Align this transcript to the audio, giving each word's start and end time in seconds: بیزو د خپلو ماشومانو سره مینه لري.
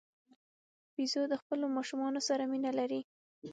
بیزو 0.95 1.21
د 1.29 1.33
خپلو 1.41 1.65
ماشومانو 1.77 2.19
سره 2.27 2.43
مینه 2.51 2.71
لري. 2.79 3.01